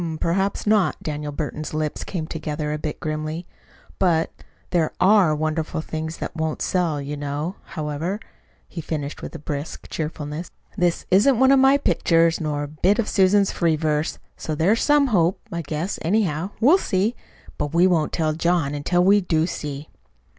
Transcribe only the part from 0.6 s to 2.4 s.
not." Daniel Burton's lips came